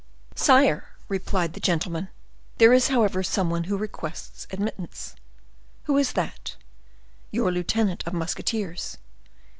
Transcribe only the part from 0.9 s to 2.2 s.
replied the gentleman,